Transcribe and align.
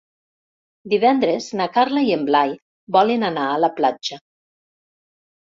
Divendres 0.93 1.49
na 1.59 1.67
Carla 1.75 2.03
i 2.07 2.15
en 2.15 2.23
Blai 2.31 2.57
volen 2.97 3.27
anar 3.29 3.45
a 3.53 3.61
la 3.67 3.71
platja. 3.83 4.21